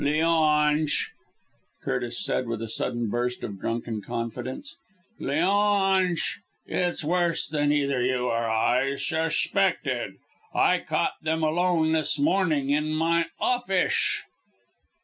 "Leonsh!" 0.03 1.09
Curtis 1.83 2.25
said, 2.25 2.47
with 2.47 2.59
a 2.63 2.67
sudden 2.67 3.07
burst 3.07 3.43
of 3.43 3.59
drunken 3.61 4.01
confidence. 4.01 4.75
"Leonsh! 5.19 6.39
it's 6.65 7.03
worse 7.03 7.47
than 7.47 7.71
either 7.71 8.01
you 8.03 8.25
or 8.25 8.49
I 8.49 8.95
shuspected. 8.95 10.13
I 10.55 10.79
caught 10.79 11.21
them 11.21 11.43
alone 11.43 11.91
this 11.91 12.17
morning 12.17 12.71
in 12.71 12.89
my 12.93 13.27
offish." 13.39 14.23